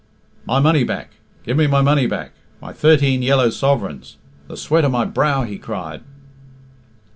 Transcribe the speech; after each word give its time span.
My 0.47 0.59
money 0.59 0.83
back! 0.83 1.11
Give 1.43 1.55
me 1.55 1.67
my 1.67 1.83
money 1.83 2.07
back 2.07 2.31
my 2.59 2.73
thirteen 2.73 3.21
yellow 3.21 3.51
sovereigns 3.51 4.17
the 4.47 4.57
sweat 4.57 4.83
of 4.83 4.91
my 4.91 5.05
brow!" 5.05 5.43
he 5.43 5.59
cried. 5.59 6.01